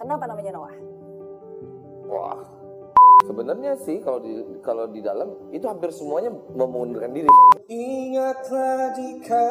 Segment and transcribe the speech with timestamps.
[0.00, 0.72] Kenapa namanya Noah?
[2.08, 2.40] Wah,
[3.28, 4.32] sebenarnya sih kalau di
[4.64, 7.28] kalau di dalam itu hampir semuanya memundurkan diri.
[7.68, 9.48] Ingatlah jika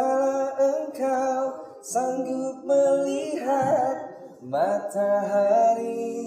[0.57, 1.53] engkau
[1.85, 4.09] sanggup melihat
[4.41, 6.17] matahari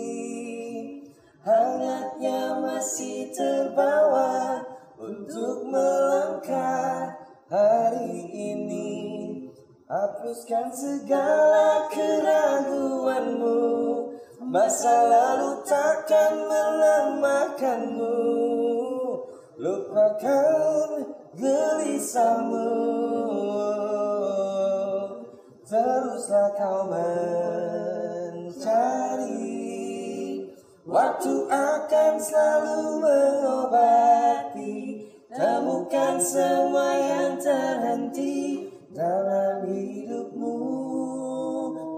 [1.42, 4.62] Hangatnya masih terbawa
[4.94, 7.18] untuk melangkah
[7.50, 9.02] hari ini
[9.90, 13.91] Hapuskan segala keraguanmu
[14.52, 18.20] Masa lalu takkan melemahkanmu
[19.56, 22.68] Lupakan gelisahmu.
[25.64, 28.44] Teruslah kau mencari.
[30.84, 35.08] Waktu akan selalu mengobati.
[35.32, 40.60] Temukan semua yang terhenti dalam hidupmu.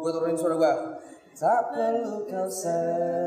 [0.07, 0.94] Gue turunin suara gue
[1.35, 3.19] Tak perlu kau sesali.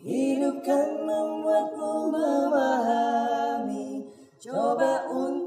[0.00, 4.08] Hidup kan membuatmu memahami.
[4.40, 5.43] Coba untuk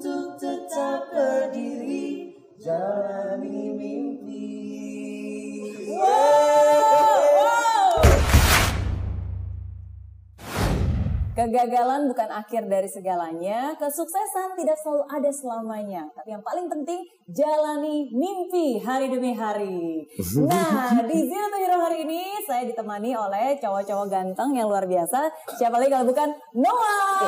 [11.38, 16.10] Kegagalan bukan akhir dari segalanya, kesuksesan tidak selalu ada selamanya.
[16.18, 20.02] Tapi yang paling penting, jalani mimpi hari demi hari.
[20.42, 25.30] Nah, di Zero to Hero hari ini saya ditemani oleh cowok-cowok ganteng yang luar biasa.
[25.62, 27.22] Siapa lagi kalau bukan Noah?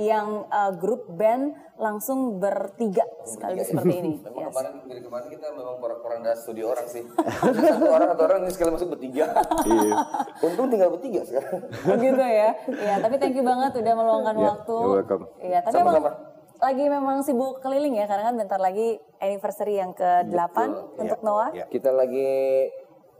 [0.00, 4.12] Yang uh, grup band langsung bertiga sekaligus seperti ini.
[4.18, 4.48] Memang Yes.
[4.50, 7.04] kemarin dari kemarin kita memang porak-poranda studio orang sih.
[7.04, 9.24] satu orang satu orang ini sekali masuk bertiga.
[9.62, 9.94] Iya.
[10.42, 11.60] Untung tinggal bertiga sekarang.
[11.70, 12.48] Begitu ya.
[12.66, 14.74] Iya, tapi thank you banget udah meluangkan Yeah, waktu.
[14.74, 15.22] you're welcome.
[15.38, 16.00] Iya, tapi Sama-sama.
[16.00, 16.16] emang
[16.60, 20.56] lagi memang sibuk keliling ya karena kan bentar lagi anniversary yang ke-8
[20.98, 21.52] untuk Noah.
[21.52, 21.64] Iya.
[21.66, 22.68] Kita lagi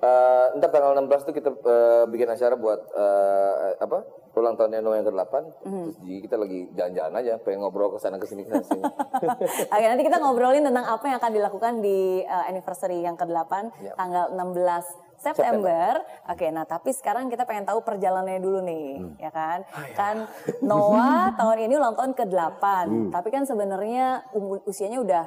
[0.00, 3.98] eh ntar tanggal 16 tuh kita eh, bikin acara buat eh, apa?
[4.30, 5.34] Ulang tahunnya Noah yang ke-8.
[5.66, 5.82] Mhm.
[5.84, 8.82] Terus jadi kita lagi jalan-jalan aja, pengen ngobrol ke sana ke sini ke sini.
[9.74, 13.52] Oke, nanti kita ngobrolin tentang apa yang akan dilakukan di uh, anniversary yang ke-8
[13.82, 13.94] Yap.
[13.94, 14.86] tanggal 16
[15.20, 16.00] September.
[16.26, 19.14] Oke, nah tapi sekarang kita pengen tahu perjalanannya dulu nih, Hmm.
[19.18, 19.58] ya kan?
[19.68, 19.92] Ah, ya.
[19.92, 20.16] Kan
[20.62, 22.64] Noah tahun ini ulang tahun ke-8.
[22.88, 23.10] Hmm.
[23.12, 25.24] Tapi kan sebenarnya um- usianya udah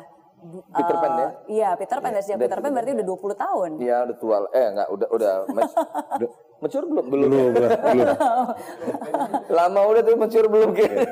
[0.52, 1.30] Peter Pan ya?
[1.48, 3.70] Iya, Peter Pan dari sejak Peter Pan berarti udah 20 tahun.
[3.80, 4.38] Iya, udah tua.
[4.52, 5.32] Eh, enggak, udah udah
[6.20, 7.06] udah mature belum?
[7.08, 7.28] Belum.
[7.32, 8.08] Belum, belum, belum.
[9.58, 11.08] Lama udah tuh mature belum kayaknya.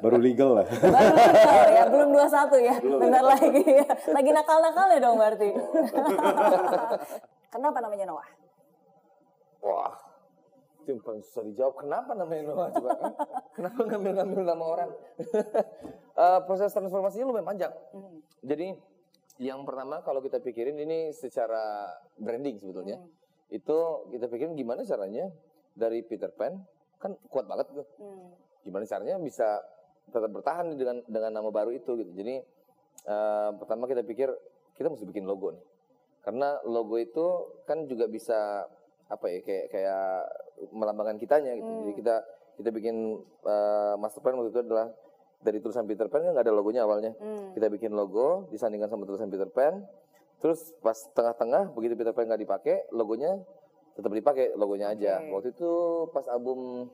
[0.00, 0.66] Baru legal lah.
[0.66, 2.74] Baru nakal ya, belum 21 ya.
[2.80, 3.62] Bentar lagi.
[4.08, 5.48] Lagi nakal-nakalnya dong berarti.
[7.50, 8.28] Kenapa namanya Noah?
[9.60, 9.92] Wah,
[10.80, 11.74] itu yang paling susah dijawab.
[11.80, 12.90] Kenapa namanya Noah coba?
[12.96, 13.12] Hah?
[13.52, 14.90] Kenapa ngambil-ngambil nama orang?
[16.20, 17.72] Eh, proses transformasinya lumayan panjang.
[18.44, 18.76] Jadi
[19.40, 21.88] yang pertama kalau kita pikirin ini secara
[22.20, 23.00] branding sebetulnya.
[23.48, 25.32] Itu kita pikirin gimana caranya
[25.72, 26.60] dari Peter Pan
[27.00, 27.88] kan kuat banget tuh.
[28.68, 29.64] Gimana caranya bisa
[30.12, 32.12] tetap bertahan dengan dengan nama baru itu gitu.
[32.12, 32.36] Jadi
[33.08, 34.28] eh, pertama kita pikir
[34.76, 35.64] kita mesti bikin logo nih.
[36.20, 38.68] Karena logo itu kan juga bisa
[39.08, 40.06] apa ya kayak kayak
[40.68, 41.70] melambangkan kitanya gitu.
[41.84, 42.14] Jadi kita
[42.60, 43.16] kita bikin
[43.48, 44.92] eh, master plan waktu itu adalah
[45.40, 47.16] dari tulisan Peter Pan kan nggak ada logonya awalnya.
[47.16, 47.56] Hmm.
[47.56, 49.80] Kita bikin logo disandingkan sama tulisan Peter Pan.
[50.40, 53.40] Terus pas tengah-tengah begitu Peter Pan nggak dipakai, logonya
[53.96, 55.20] tetap dipakai logonya aja.
[55.20, 55.32] Oke.
[55.32, 55.70] Waktu itu
[56.12, 56.88] pas album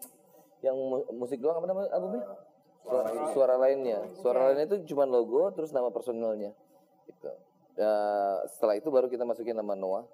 [0.63, 2.23] yang mu- musik doang apa namanya albumnya?
[2.87, 3.99] Suara, suara lainnya.
[4.23, 6.55] Suara lainnya itu cuma logo terus nama personelnya.
[7.11, 7.31] Gitu.
[7.77, 7.93] Ya,
[8.49, 10.07] setelah itu baru kita masukin nama Noah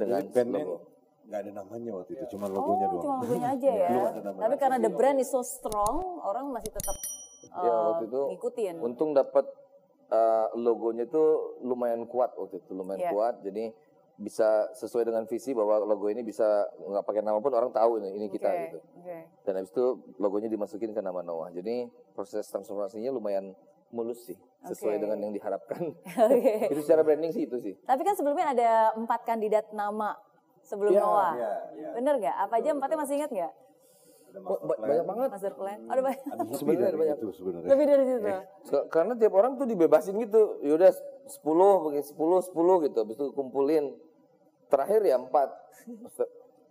[0.00, 0.95] dengan Bandnya logo.
[1.26, 3.02] Nggak ada namanya waktu itu, cuma Oh, logonya doang.
[3.02, 3.88] cuma logonya aja ya.
[4.16, 4.38] Nama.
[4.40, 6.94] Tapi karena the brand is so strong, orang masih tetap
[7.46, 8.74] Ya, uh, waktu itu ngikutin.
[8.78, 9.46] Untung dapat
[10.08, 11.22] uh, logonya itu
[11.60, 13.10] lumayan kuat waktu itu, lumayan Iya.
[13.10, 13.34] kuat.
[13.40, 13.70] Jadi
[14.16, 16.44] bisa sesuai dengan visi bahwa logo ini bisa
[16.74, 18.78] nggak pakai nama pun orang tahu ini, ini kita Oke, gitu.
[18.96, 19.18] oke.
[19.42, 19.84] Dan habis itu
[20.16, 21.48] logonya dimasukin ke nama Noah.
[21.50, 23.52] Jadi proses transformasinya lumayan
[23.88, 25.02] mulus sih, sesuai Oke.
[25.02, 25.80] dengan yang diharapkan.
[26.26, 26.54] Oke.
[26.66, 27.74] itu secara branding sih itu sih.
[27.78, 30.16] Tapi kan sebelumnya ada empat kandidat nama
[30.66, 31.32] sebelum Iya, Noah.
[31.32, 31.88] iya, iya.
[31.94, 32.34] Bener gak?
[32.36, 33.52] Apa aja empatnya masih ingat gak?
[34.36, 35.28] Wah, ba- banyak banget.
[35.32, 35.78] Master plan.
[35.82, 36.20] Ada banyak.
[36.26, 37.16] Ada lebih Sebenarnya dari ada banyak.
[37.16, 37.68] itu sebenarnya.
[37.68, 38.28] Lebih dari situ.
[38.66, 40.42] Se- Karena tiap orang tuh dibebasin gitu.
[40.60, 40.92] Yaudah
[41.24, 41.40] 10,
[41.80, 42.52] pakai 10, 10
[42.84, 42.96] gitu.
[42.98, 43.84] Habis itu kumpulin.
[44.66, 45.30] Terakhir ya 4.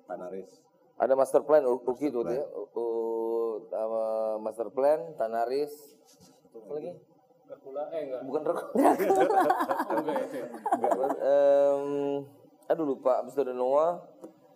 [0.06, 0.52] Panaris.
[0.96, 2.46] Ada master plan Uki tuh ya.
[4.38, 5.74] Master plan, Tanaris.
[6.54, 6.92] Apa lagi?
[7.46, 8.22] eh enggak.
[8.26, 8.74] Bukan Dracula.
[9.96, 10.38] Enggak itu.
[10.38, 10.46] ya.
[12.68, 13.22] Aduh lupa.
[13.22, 14.02] Habis itu ada Noah.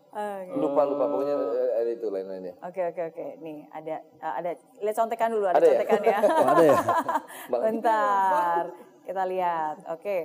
[0.09, 0.57] Oke.
[0.57, 2.53] Lupa lupa pokoknya eh, ada itu lain-lainnya.
[2.61, 3.25] Oke oke oke.
[3.39, 4.49] Nih ada eh, ada
[4.81, 5.71] lihat contekan dulu ada, Ada ya?
[5.71, 6.17] contekan ya.
[6.53, 6.77] ada ya?
[7.65, 8.63] Bentar.
[9.05, 9.75] Kita lihat.
[9.89, 10.17] Oke.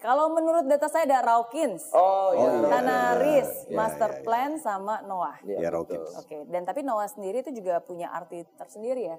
[0.00, 2.48] Kalau menurut data saya ada Rawkins, Oh, iya.
[2.56, 2.68] iya.
[2.72, 4.24] Tanaris, Iya, Master iya, iya.
[4.24, 5.36] Plan sama Noah.
[5.44, 5.76] Iya, Ya, betul.
[6.00, 6.10] Rawkins.
[6.16, 9.16] Oke, dan tapi Noah sendiri itu juga punya arti tersendiri ya.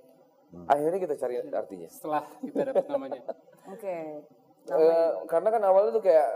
[0.66, 1.86] Akhirnya kita cari artinya.
[1.86, 3.22] Setelah kita dapat namanya.
[3.70, 4.26] Oke.
[4.64, 6.30] Eh, karena kan awalnya tuh kayak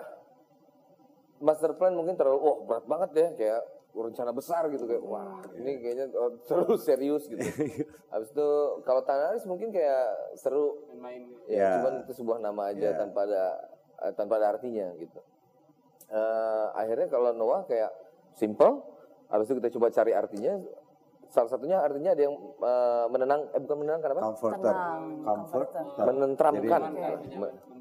[1.37, 3.61] master plan mungkin terlalu wah berat banget ya kayak
[3.95, 7.39] rencana besar gitu kayak wah ini kayaknya oh, terlalu serius gitu.
[8.11, 8.49] Habis itu
[8.83, 11.31] kalau Tanaris mungkin kayak seru Main-main.
[11.47, 11.69] ya, Ya.
[11.79, 12.95] cuman itu sebuah nama aja Ya.
[12.95, 13.43] tanpa ada
[14.03, 15.19] eh, tanpa ada artinya gitu.
[16.05, 17.89] Eh, akhirnya kalau Noah kayak
[18.35, 18.83] simple,
[19.25, 20.59] habis itu kita coba cari artinya.
[21.35, 24.21] Salah satunya artinya ada yang eh, menenang, eh bukan menenangkan apa?
[24.25, 24.71] Comforter.
[24.71, 25.67] Tenang, Comfort.
[25.67, 25.83] comforter.
[25.91, 26.81] tapi- Menentramkan,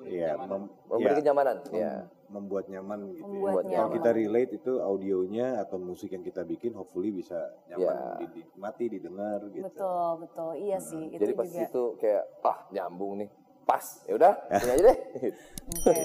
[0.05, 1.56] Iya, mem- memberi ya, kenyamanan.
[1.65, 1.95] mem- Ya.
[2.27, 3.23] membuat nyaman gitu.
[3.23, 3.25] ya.
[3.25, 3.79] Membuat Buat nyaman.
[3.79, 8.19] Kalau kita relate itu audionya atau musik yang kita bikin hopefully bisa nyaman Ya.
[8.21, 9.65] dinikmati, didengar gitu.
[9.65, 10.51] Betul, betul.
[10.59, 11.62] Iya sih, itu Jadi pas juga.
[11.62, 13.31] itu kayak ah nyambung nih.
[13.65, 13.81] Pas.
[14.05, 14.99] Ya udah, ini aja deh.
[15.71, 15.97] Oke.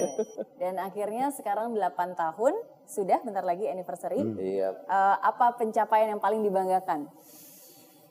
[0.56, 2.54] Dan akhirnya sekarang 8 tahun
[2.90, 4.18] sudah bentar lagi anniversary.
[4.18, 4.74] Iya.
[4.74, 7.06] Eh, apa pencapaian yang paling dibanggakan?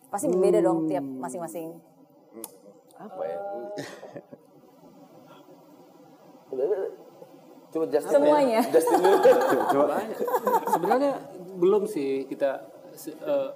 [0.07, 1.75] Pasti berbeda dong tiap masing-masing.
[2.95, 3.37] Apa ya?
[7.69, 8.61] Coba Justin Semuanya.
[8.65, 8.71] ya.
[8.73, 9.17] Justin dulu.
[9.69, 9.95] Coba
[10.73, 11.11] Sebenarnya
[11.59, 12.63] belum sih kita
[13.05, 13.49] eh,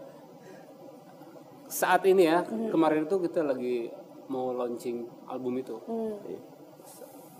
[1.71, 3.89] saat ini ya kemarin itu kita lagi
[4.29, 5.79] mau launching album itu.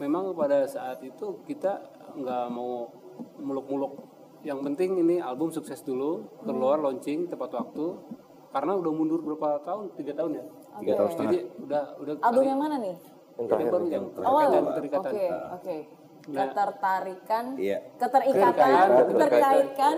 [0.02, 1.78] Memang pada saat itu kita
[2.18, 3.03] nggak mau
[3.38, 3.94] muluk-muluk.
[4.42, 7.86] Yang penting ini album sukses dulu, keluar launching tepat waktu.
[8.50, 9.96] Karena udah mundur berapa tahun?
[9.96, 10.44] Tiga tahun ya.
[10.76, 11.32] tiga tahun setengah.
[11.32, 12.96] Jadi udah udah Album yang mana nih?
[12.96, 13.02] Yang
[13.34, 13.72] yang terakhir.
[13.72, 14.44] baru yang Awal.
[14.44, 15.54] keterikatan, Oke, keterikatan.
[15.54, 15.78] oke.
[16.24, 16.48] Nah.
[16.48, 17.78] Ketertarikan, Iya.
[18.00, 19.96] keterikatan, Keterikatan, keterkaitkan.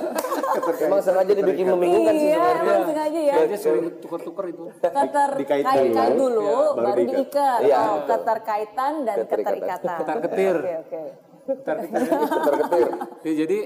[0.84, 2.60] Emang sengaja dibikin membingungkan sih Iya, sebenarnya.
[2.68, 3.34] emang sengaja ya.
[3.40, 4.64] Dia sering tuker-tuker itu.
[4.78, 7.60] Keterkaitkan Dikait dulu, dulu, baru baru diikat.
[7.62, 7.76] Iya.
[7.78, 9.44] Oh, keterkaitan dan Keterikatan.
[9.46, 9.98] keterikatan.
[10.02, 10.56] Ketar-ketir.
[10.56, 11.02] Oke, oke.
[11.46, 12.10] Ketar-ketir.
[12.10, 12.88] Terketir.
[13.22, 13.58] Ya, jadi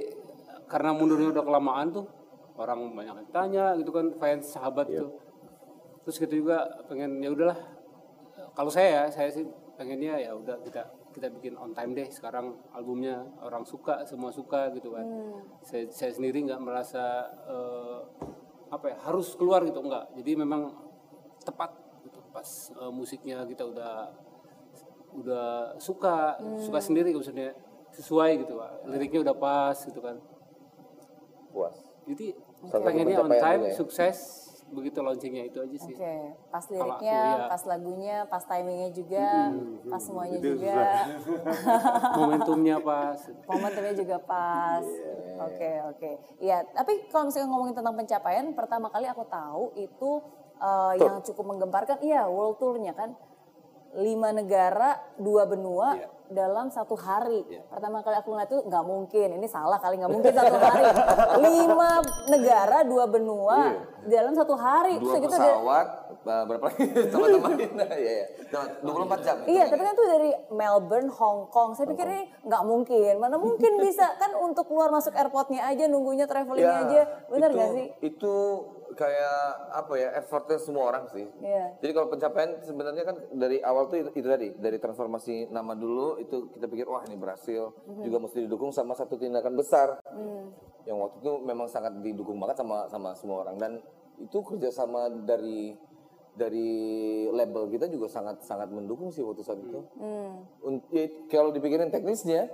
[0.71, 2.07] karena mundurnya udah kelamaan tuh
[2.61, 5.17] orang banyak yang tanya gitu kan fans sahabat tuh.
[6.05, 7.59] Terus kita juga pengen ya udahlah.
[8.53, 9.49] Kalau saya ya, saya sih
[9.81, 14.69] pengennya ya udah kita kita bikin on time deh sekarang albumnya orang suka semua suka
[14.77, 15.07] gitu kan.
[15.65, 17.99] Saya saya sendiri nggak merasa eh,
[18.71, 20.13] apa ya harus keluar gitu enggak.
[20.15, 20.71] Jadi memang
[21.43, 21.73] tepat
[22.05, 23.95] gitu pas eh, musiknya kita udah
[25.11, 27.51] udah suka suka sendiri maksudnya
[27.95, 30.17] sesuai gitu pak liriknya udah pas gitu kan
[31.51, 31.75] Puas.
[32.07, 32.39] jadi
[32.71, 33.75] Satu pengennya on time ya.
[33.75, 34.17] sukses
[34.71, 36.17] begitu launchingnya itu aja sih Oke,
[36.47, 37.47] pas Kalau aku, liriknya, iya.
[37.51, 39.27] pas lagunya, pas timingnya juga,
[39.91, 40.79] pas semuanya Itu juga,
[42.23, 43.19] momentumnya pas
[43.51, 44.87] momentumnya juga pas.
[45.43, 46.11] Oke, oke.
[46.39, 50.11] Iya, tapi kalau misalnya ngomongin tentang pencapaian, pertama kali aku tahu itu
[50.63, 53.19] eh, yang cukup menggemparkan, iya world tour-nya kan.
[53.99, 55.99] Lima negara, dua benua
[56.31, 57.43] dalam satu hari.
[57.67, 60.83] Pertama kali aku ngeliat itu nggak mungkin, ini salah kali nggak mungkin satu hari.
[61.45, 61.91] Lima
[62.31, 63.59] negara, dua benua
[64.07, 64.97] dalam satu hari.
[65.03, 65.87] Dua Terus gitu pesawat,
[66.23, 67.51] eh, berapa lagi teman-teman?
[67.75, 68.27] Nah, iya, iya.
[68.51, 69.37] Nah, 24 jam.
[69.45, 71.71] Iya, tapi kan itu dari Melbourne, Hong Kong.
[71.75, 73.13] Saya pikir ini nggak mungkin.
[73.19, 77.03] Mana mungkin bisa kan untuk keluar masuk airportnya aja, nunggunya travelingnya Ya, aja.
[77.27, 77.87] Bener itu, nggak sih?
[78.15, 78.35] Itu
[78.93, 79.39] kayak
[79.71, 81.27] apa ya effortnya semua orang sih.
[81.39, 81.79] Iya.
[81.79, 86.17] Jadi kalau pencapaian sebenarnya kan dari awal tuh itu, itu tadi dari transformasi nama dulu
[86.17, 88.03] itu kita pikir wah ini berhasil Mhm.
[88.03, 90.51] juga mesti didukung sama satu tindakan besar Hmm.
[90.85, 93.73] yang waktu itu memang sangat didukung banget sama sama semua orang dan
[94.17, 95.77] itu kerjasama dari
[96.31, 96.71] dari
[97.29, 99.83] label kita juga sangat sangat mendukung sih waktu saat itu.
[100.91, 102.49] Ya, kalau dipikirin teknisnya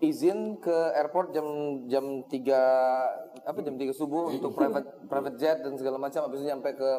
[0.00, 1.46] izin ke airport jam
[1.86, 6.48] jam 3 apa jam 3 subuh untuk private private jet dan segala macam habis itu
[6.48, 6.90] nyampe ke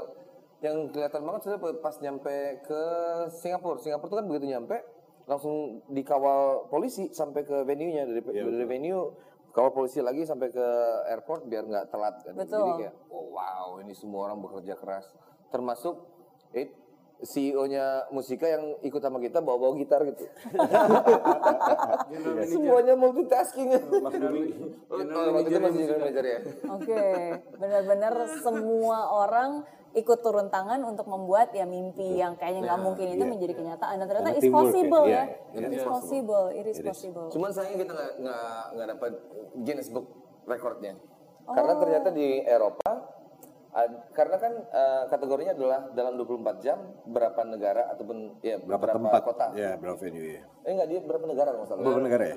[0.61, 2.81] yang kelihatan banget saya pas nyampe ke
[3.33, 3.81] Singapura.
[3.81, 4.77] Singapura itu kan begitu nyampe
[5.25, 9.09] langsung dikawal polisi sampai ke venue-nya dari dari venue
[9.51, 10.67] kawal polisi lagi sampai ke
[11.09, 12.33] airport biar nggak telat kan.
[12.37, 12.61] Betul.
[12.61, 15.09] Jadi kayak oh, wow ini semua orang bekerja keras
[15.49, 15.97] termasuk
[16.53, 16.69] eh,
[17.21, 20.25] CEO-nya Musika yang ikut sama kita bawa-bawa gitar gitu.
[22.51, 23.77] Semuanya multitasking.
[24.89, 26.39] Oh, waktu itu masih general manager ya.
[26.73, 27.03] Oke,
[27.61, 29.61] benar-benar semua orang
[29.91, 33.95] ikut turun tangan untuk membuat ya mimpi yang kayaknya nggak mungkin itu menjadi kenyataan.
[34.01, 37.27] Dan ternyata it's ya, possible iya, ya, iya, it is it's possible, it is possible.
[37.29, 39.11] Cuman sayang kita nggak nggak dapat
[39.61, 40.07] Guinness Book
[40.47, 40.97] Recordnya.
[41.45, 43.20] Karena ternyata di Eropa
[44.11, 49.21] karena kan eh, kategorinya adalah dalam 24 jam berapa negara ataupun ya Berapa berapa, tempat?
[49.23, 49.45] kota.
[49.55, 50.43] Ya, berapa venue ya.
[50.67, 51.83] Eh enggak dia berapa negara kalau salah.
[51.87, 52.35] Berapa negara ya?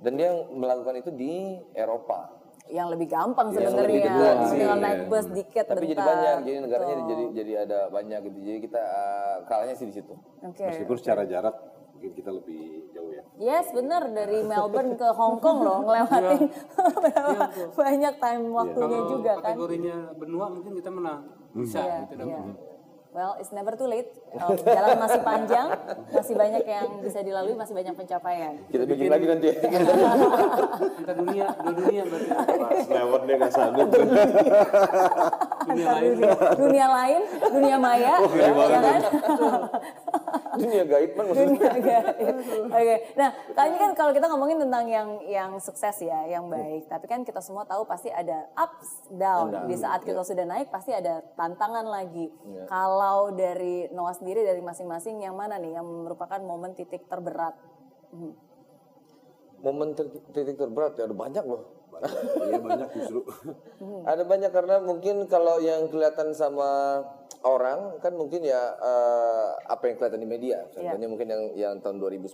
[0.00, 2.32] Dan dia melakukan itu di Eropa.
[2.64, 4.04] Yang lebih gampang Yang sebenarnya, sih,
[4.56, 4.74] tinggal iya.
[4.80, 6.08] naik bus dikit Tapi jadi bentar.
[6.08, 7.08] banyak, jadi negaranya Betul.
[7.12, 8.38] jadi jadi ada banyak gitu.
[8.40, 10.14] Jadi kita eh, kalahnya sih di situ.
[10.40, 10.64] Oke.
[10.64, 11.52] Meskipun secara jarak
[11.92, 12.83] mungkin kita lebih ya.
[13.34, 16.46] Yes, bener dari Melbourne ke Hong Kong loh ngelewatin
[17.02, 19.58] berapa banyak time waktunya Kalau juga kan.
[19.58, 21.20] kategorinya benua mungkin kita menang.
[21.50, 22.42] Bisa Iya, gitu iya.
[23.10, 24.10] Well, it's never too late.
[24.34, 25.70] Um, jalan masih panjang,
[26.10, 28.58] masih banyak yang bisa dilalui, masih banyak pencapaian.
[28.66, 29.48] Kita bikin lagi nanti.
[29.54, 32.28] Antar dunia, dua dunia berarti.
[32.58, 33.86] Mas lewat dia nggak sanggup.
[35.64, 36.12] Dunia lain.
[36.58, 38.50] dunia, lain, dunia maya, ya
[38.80, 39.00] kan?
[40.60, 41.50] Dunia gaib kan maksudnya.
[41.54, 42.34] dunia gaib.
[42.70, 46.86] Oke, nah kali ini kan kalau kita ngomongin tentang yang yang sukses ya, yang baik,
[46.86, 49.66] tapi kan kita semua tahu pasti ada ups down.
[49.66, 52.30] Di saat kita sudah naik pasti ada tantangan lagi.
[52.66, 57.54] Kalau dari Noah sendiri dari masing-masing yang mana nih yang merupakan momen titik terberat?
[58.14, 58.34] Hmm.
[59.64, 61.84] Momen ter- titik terberat ya ada banyak loh.
[62.44, 63.22] Iya banyak justru.
[64.10, 67.00] Ada banyak karena mungkin kalau yang kelihatan sama
[67.44, 70.64] orang kan mungkin ya eh, apa yang kelihatan di media.
[70.72, 72.32] Contohnya mungkin yang yang tahun 2010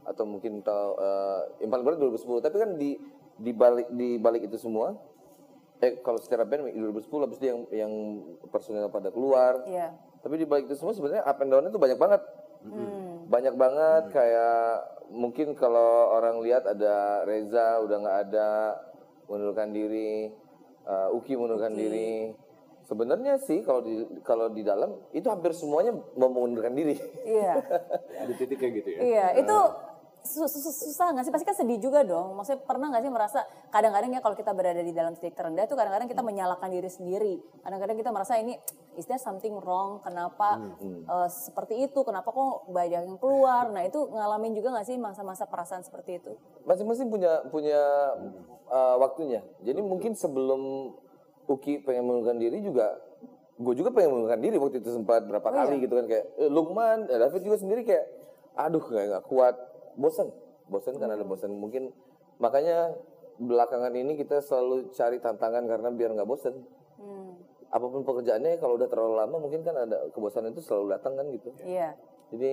[0.00, 2.44] atau mungkin tahun eh, yang paling berat 2010.
[2.44, 3.00] Tapi kan di
[3.40, 4.92] di balik di balik itu semua
[5.80, 7.92] eh kalau secara band 2010 habis itu yang yang
[8.52, 9.64] personel pada keluar.
[9.64, 9.96] Iya.
[10.20, 12.20] Tapi di balik itu semua sebenarnya up and down itu banyak banget.
[13.32, 18.50] Banyak banget kayak mungkin kalau orang lihat ada Reza udah nggak ada
[19.24, 20.28] mengundurkan diri,
[20.84, 22.36] uh, Uki mengundurkan diri.
[22.90, 26.98] Sebenarnya sih kalau di kalau di dalam itu hampir semuanya mau mengundurkan diri.
[27.22, 27.62] Iya.
[28.26, 28.98] Ada titik kayak gitu ya.
[28.98, 29.56] Iya, itu
[30.26, 31.30] su- su- susah nggak sih?
[31.30, 32.34] Pasti kan sedih juga dong.
[32.34, 35.78] Maksudnya pernah nggak sih merasa kadang-kadang ya kalau kita berada di dalam titik terendah itu
[35.78, 37.34] kadang-kadang kita menyalahkan diri sendiri.
[37.62, 38.58] Kadang-kadang kita merasa ini
[38.98, 40.02] is there something wrong?
[40.02, 42.02] Kenapa eh, seperti itu?
[42.02, 43.70] Kenapa kok banyak yang keluar?
[43.70, 46.34] Nah itu ngalamin juga nggak sih masa-masa perasaan seperti itu?
[46.66, 47.78] Masing-masing punya punya
[48.66, 49.46] uh, waktunya.
[49.62, 50.90] Jadi mungkin sebelum
[51.50, 52.94] Uki pengen mengundurkan diri juga
[53.60, 54.56] gue juga pengen mengundurkan diri.
[54.56, 58.06] Waktu itu sempat berapa kali gitu kan kayak eh, Lukman, eh, David juga sendiri kayak
[58.56, 59.54] aduh kayak nggak kuat,
[59.94, 60.32] bosan,
[60.66, 61.92] bosan kan ada bosan mungkin
[62.38, 62.94] makanya
[63.36, 66.54] belakangan ini kita selalu cari tantangan karena biar nggak bosan.
[66.96, 67.36] Hmm,
[67.68, 71.26] Apa pun pekerjaannya kalau udah terlalu lama mungkin kan ada kebosanan itu selalu datang kan
[71.28, 71.48] gitu.
[71.60, 71.96] Iya.
[72.32, 72.52] Jadi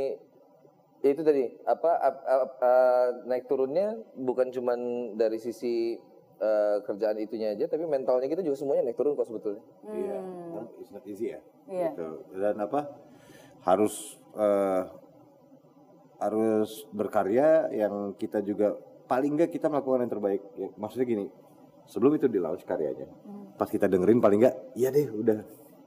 [0.98, 4.80] ya itu tadi apa ap- ap- uh, naik turunnya bukan cuman
[5.13, 5.96] dari sisi
[6.41, 9.63] uh, kerjaan itunya aja tapi mentalnya kita juga semuanya naik turun kok sebetulnya.
[9.89, 10.20] Iya.
[10.53, 11.41] Kan It's not easy ya.
[11.67, 11.89] Iya.
[11.94, 12.10] Gitu.
[12.38, 12.82] Dan apa?
[13.67, 14.84] Harus eh,
[16.17, 18.74] harus berkarya yang kita juga
[19.06, 20.41] paling enggak kita melakukan yang terbaik.
[20.58, 21.25] Ya, maksudnya gini,
[21.86, 23.08] sebelum itu di launch karyanya,
[23.56, 25.39] pas kita dengerin paling enggak, iya deh udah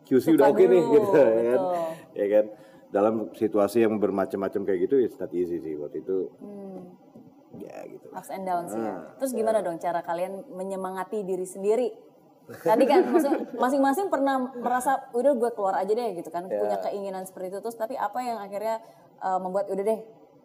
[0.07, 1.61] QC udah Suka oke nih dulu, gitu ya kan.
[1.61, 1.75] betul.
[2.15, 2.45] Ya kan.
[2.91, 6.27] Dalam situasi yang bermacam-macam kayak gitu, it's not easy sih waktu itu.
[6.43, 6.91] Hmm.
[7.51, 8.07] Ya gitu.
[8.15, 8.79] ups and downs ya.
[8.79, 9.19] Hmm.
[9.19, 11.91] Terus gimana dong cara kalian menyemangati diri sendiri?
[12.51, 17.23] Tadi kan maksudnya masing-masing pernah merasa udah gue keluar aja deh gitu kan punya keinginan
[17.23, 18.83] seperti itu terus tapi apa yang akhirnya
[19.23, 20.01] uh, membuat udah deh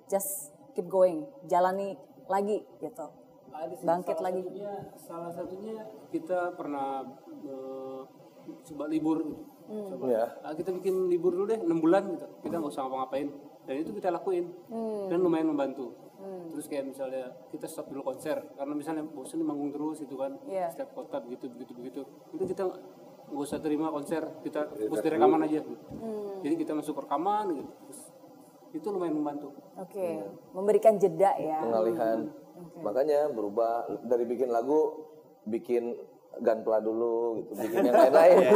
[0.06, 3.10] just keep going jalani lagi gitu
[3.50, 4.42] Ada sih, Bangkit salah lagi.
[4.44, 5.76] Satunya, salah satunya
[6.12, 7.08] kita pernah
[7.42, 8.02] eh,
[8.68, 9.18] coba libur.
[9.24, 9.44] gitu.
[9.66, 9.88] Hmm.
[9.96, 10.26] Coba, Ya.
[10.44, 12.28] ah, kita bikin libur dulu deh 6 bulan gitu.
[12.44, 13.32] Kita nggak usah ngapa-ngapain.
[13.64, 14.52] Dan itu kita lakuin.
[14.68, 15.08] Hmm.
[15.08, 15.96] Dan lumayan membantu.
[16.26, 20.72] Terus kayak misalnya kita stop dulu konser karena misalnya bosan manggung terus itu kan Iya.
[20.72, 22.02] setiap kota begitu begitu begitu
[22.32, 22.62] itu kita
[23.26, 25.74] nggak usah terima konser kita fokus di rekaman aja gitu.
[25.98, 26.40] Hmm.
[26.42, 28.02] jadi kita masuk rekaman gitu Terus,
[28.76, 30.08] itu lumayan membantu oke
[30.54, 32.20] memberikan jeda ya Pengalihan.
[32.80, 34.96] Makanya berubah dari bikin lagu
[35.44, 35.92] bikin
[36.38, 38.38] gunpla dulu gitu, bikin yang lain-lain.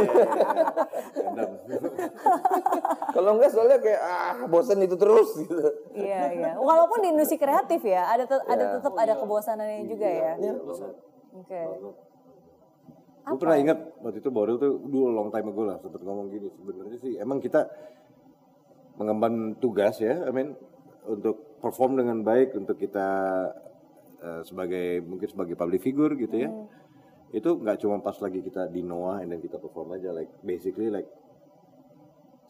[3.10, 5.66] Kalau enggak soalnya kayak ah bosan itu terus gitu.
[5.92, 8.70] iya iya walaupun di industri kreatif ya ada tet- ada Ya.
[8.78, 10.52] tetap ada kebosanannya juga ya Iya.
[11.34, 11.60] oke
[13.20, 16.48] Gue pernah ingat waktu itu Boril tuh dulu long time ago lah sempat ngomong gini
[16.50, 17.68] sebenarnya sih emang kita
[18.96, 20.56] mengemban tugas ya, I mean
[21.02, 23.08] untuk perform dengan baik untuk kita
[24.18, 26.50] eh, sebagai mungkin sebagai public figure gitu ya.
[27.30, 31.06] Itu nggak cuma pas lagi kita di Noah dan kita perform aja like basically like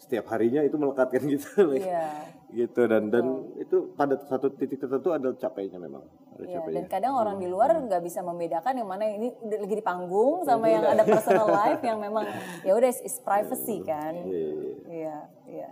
[0.00, 2.08] setiap harinya itu melekatkan gitu like, Iya.
[2.50, 3.24] gitu dan dan
[3.60, 6.02] itu pada satu titik tertentu ada capeknya memang
[6.34, 9.58] ada Iya, capeknya dan kadang orang di luar nggak bisa membedakan yang mana ini udah
[9.60, 12.24] lagi di panggung sama yang ada personal life yang memang
[12.64, 14.16] ya udah is privacy kan.
[14.16, 14.74] Iya, iya, iya.
[14.88, 15.68] Iya, iya.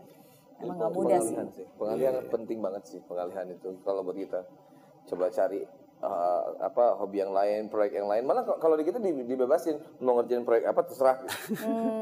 [0.61, 1.37] Emang nggak mudah sih.
[1.57, 1.67] Sih.
[1.81, 4.45] Pengalihan penting banget sih pengalihan itu kalau buat kita.
[5.09, 5.65] Coba cari
[6.01, 8.23] uh, apa hobi yang lain, proyek yang lain.
[8.23, 11.19] Malah kalau di kita di- dibebasin mau ngerjain proyek apa terserah.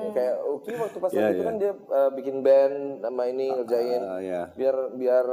[0.03, 1.47] Ya, kayak Uki waktu pas Iya, waktu itu iya.
[1.47, 4.01] kan dia uh, bikin band sama ini ngerjain.
[4.03, 4.43] Ah, iya.
[4.53, 5.25] Biar biar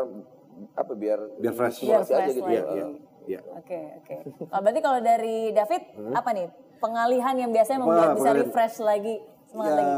[0.74, 1.82] apa biar Biar fresh.
[1.82, 2.44] Biar stimulasi aja fresh gitu.
[2.44, 2.54] lagi.
[2.54, 2.64] ya.
[2.64, 2.86] Iya,
[3.26, 3.40] iya.
[3.54, 4.16] Oke, oke.
[4.46, 6.48] Kalau berarti kalau dari David apa nih?
[6.78, 8.44] Pengalihan yang biasanya Wah, membuat bisa pengalihan.
[8.44, 9.16] refresh lagi,
[9.48, 9.96] semangat ya lagi.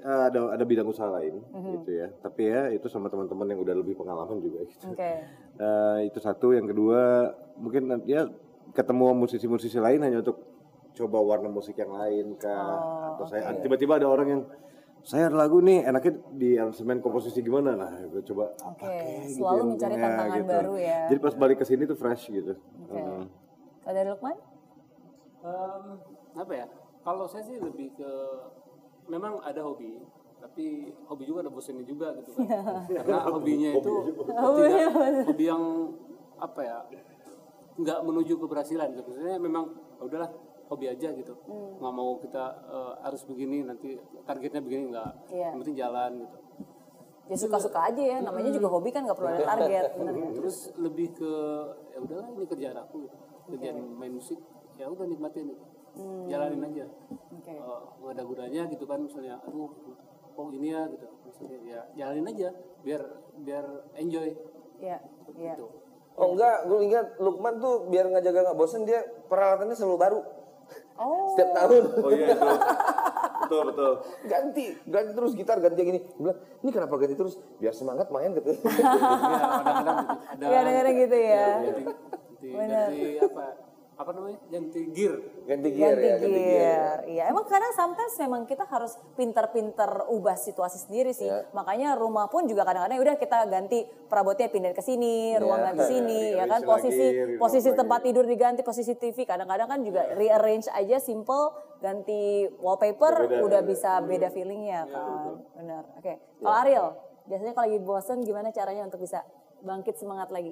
[0.00, 1.70] A- ada ada bidang usaha lain Mhm.
[1.78, 5.10] gitu ya tapi ya itu sama teman-teman yang udah lebih pengalaman juga gitu Oke.
[5.54, 8.26] Eh, itu satu yang kedua mungkin nanti ya
[8.70, 10.40] ketemu musisi-musisi lain hanya untuk
[10.92, 14.42] coba warna musik yang lain kah Oh, atau saya tiba-tiba ada orang yang
[15.00, 19.42] saya ada lagu nih enaknya di aransemen komposisi gimana nah gue coba Oke, pakai gitu
[19.42, 20.98] selalu yang- mencari ya, tantangan baru ya.
[21.06, 22.94] jadi pas balik ke sini tuh fresh gitu Oke.
[22.94, 23.26] Hmm.
[23.80, 24.36] Kalau dari Lukman?
[25.44, 25.84] Em,
[26.34, 26.66] apa ya?
[27.04, 28.10] Kalau saya sih lebih ke
[29.06, 30.00] memang ada hobi,
[30.38, 32.46] tapi hobi juga ada bosannya juga gitu kan.
[32.88, 34.36] Karena hobinya itu tidak
[35.28, 35.62] hobi yang
[36.38, 36.78] apa ya?
[37.74, 39.02] nggak menuju keberhasilan gitu.
[39.10, 39.66] Maksudnya memang
[39.98, 40.30] "Ah, udahlah
[40.70, 41.34] hobi aja gitu.
[41.82, 45.10] Nggak mau kita eh, harus begini nanti targetnya begini nggak.
[45.34, 45.48] Iya.
[45.50, 46.36] Yang penting jalan gitu.
[47.24, 49.84] Ya suka-suka aja ya, namanya juga hobi kan nggak perlu ada target.
[49.96, 50.14] bener.
[50.38, 51.32] Terus lebih ke
[51.90, 53.16] ya udahlah ini kerjaan aku gitu.
[53.50, 54.38] Kerjaan main musik
[54.78, 55.64] ya udah nikmatin gitu.
[56.28, 56.84] Jalanin aja.
[57.10, 57.52] Oke.
[57.54, 59.70] Eh, nggak ada gunanya gitu kan misalnya aduh
[60.34, 62.48] oh ini ya gitu misalnya ya jalanin aja
[62.82, 63.02] biar
[63.42, 63.64] biar
[63.98, 64.34] enjoy
[64.82, 64.98] Iya,
[65.38, 65.54] iya.
[65.54, 65.70] gitu
[66.14, 70.20] Oh enggak, gue ingat Lukman tuh biar nggak jaga nggak bosen dia peralatannya selalu baru.
[70.94, 71.34] Oh.
[71.34, 71.82] Setiap tahun.
[71.90, 72.48] oh iya itu
[73.44, 73.92] betul betul
[74.24, 78.32] ganti ganti terus gitar ganti yang ini bilang ini kenapa ganti terus biar semangat main
[78.32, 78.62] gitu ya
[79.60, 80.16] kadang-kadang gitu.
[80.32, 81.46] ada kadang-kadang gitu ya.
[82.40, 83.46] ganti apa
[83.94, 85.14] apa namanya ganti gear
[85.46, 86.98] ganti gear Ganti ya ganti gear gear.
[87.06, 91.30] Iya, emang kadang sometimes memang kita harus pinter-pinter ubah situasi sendiri sih.
[91.30, 91.46] Ya.
[91.54, 96.20] Makanya rumah pun juga kadang-kadang udah kita ganti perabotnya pindah ke sini, ruangan di sini,
[96.34, 97.78] ya kan posisi lagi, posisi lagi.
[97.78, 103.60] tempat tidur diganti, posisi TV kadang-kadang kan juga rearrange aja simple ganti wallpaper Beda, udah
[103.62, 103.70] beda.
[103.70, 105.38] bisa beda feelingnya kan.
[105.54, 105.82] Benar.
[106.02, 106.18] Oke.
[106.42, 106.88] Kalau Ariel,
[107.30, 109.22] biasanya kalau lagi bosen gimana caranya untuk bisa
[109.62, 110.50] bangkit semangat lagi?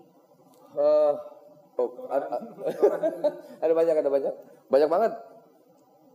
[0.73, 1.13] Eh,
[1.79, 2.27] oh, ada,
[3.65, 4.35] ada banyak ada banyak.
[4.69, 5.13] Banyak banget.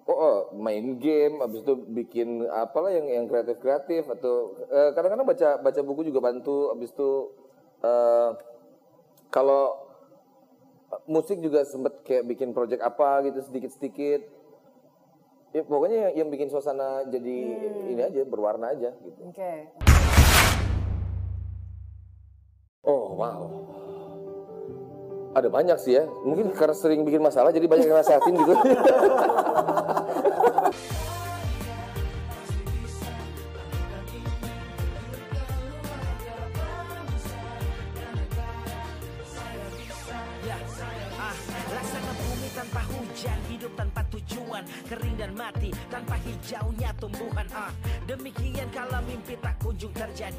[0.07, 5.27] Oh, oh, main game habis itu bikin apalah yang yang kreatif kreatif atau eh, kadang-kadang
[5.27, 6.71] baca baca buku juga bantu.
[6.71, 7.11] Habis itu
[7.83, 8.29] eh,
[9.27, 9.87] kalau
[11.03, 14.21] musik juga sempet kayak bikin project apa gitu sedikit sedikit
[15.51, 17.37] ya pokoknya yang, yang bikin suasana jadi
[17.91, 19.19] ini aja berwarna aja gitu.
[19.27, 19.53] Oke.
[22.87, 23.41] Oh wow.
[25.37, 26.09] Ada banyak sih ya.
[26.25, 28.53] Mungkin karena sering bikin masalah jadi banyak yang nasihatin gitu.
[44.87, 47.43] Kering dan mati tanpa hijaunya tumbuhan.
[47.51, 47.71] Ah,
[48.07, 50.31] demikian kalau mimpi tak kunjung terjadi.